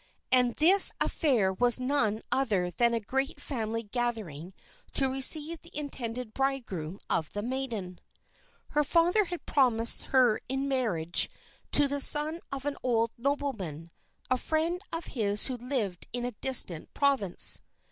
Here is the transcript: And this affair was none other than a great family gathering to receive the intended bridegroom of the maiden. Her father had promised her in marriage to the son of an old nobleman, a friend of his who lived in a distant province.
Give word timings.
And 0.31 0.55
this 0.55 0.91
affair 0.99 1.53
was 1.53 1.79
none 1.79 2.23
other 2.31 2.71
than 2.71 2.95
a 2.95 2.99
great 2.99 3.39
family 3.39 3.83
gathering 3.83 4.51
to 4.93 5.07
receive 5.11 5.61
the 5.61 5.69
intended 5.77 6.33
bridegroom 6.33 6.99
of 7.07 7.31
the 7.33 7.43
maiden. 7.43 7.99
Her 8.69 8.83
father 8.83 9.25
had 9.25 9.45
promised 9.45 10.05
her 10.05 10.41
in 10.49 10.67
marriage 10.67 11.29
to 11.73 11.87
the 11.87 12.01
son 12.01 12.41
of 12.51 12.65
an 12.65 12.77
old 12.81 13.11
nobleman, 13.15 13.91
a 14.27 14.39
friend 14.39 14.81
of 14.91 15.05
his 15.13 15.45
who 15.45 15.57
lived 15.57 16.07
in 16.11 16.25
a 16.25 16.31
distant 16.31 16.91
province. 16.95 17.61